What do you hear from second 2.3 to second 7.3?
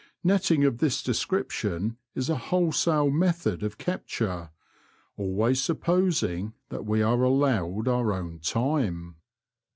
wholesale method of capture, always supposing that we are